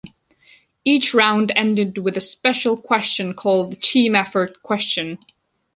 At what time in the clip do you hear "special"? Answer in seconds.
2.21-2.75